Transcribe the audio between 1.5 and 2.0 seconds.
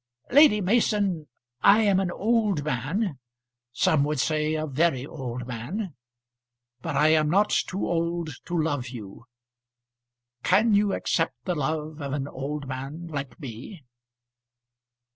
I am